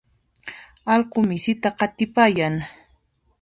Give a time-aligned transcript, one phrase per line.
[0.93, 2.55] Allqu misita qatipayan.